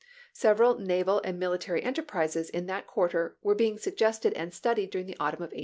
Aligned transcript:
Several 0.33 0.79
naval 0.79 1.21
and 1.23 1.37
military 1.37 1.83
enterprises 1.83 2.49
in 2.49 2.65
that 2.65 2.87
quarter 2.87 3.35
were 3.43 3.53
being 3.53 3.77
suggested 3.77 4.33
and 4.33 4.51
studied 4.51 4.89
during 4.89 5.05
the 5.05 5.17
autumn 5.19 5.43
of 5.43 5.53
1861. 5.53 5.59